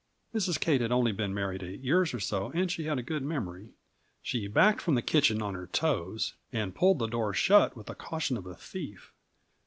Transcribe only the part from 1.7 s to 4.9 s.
years or so, and she had a good memory. She backed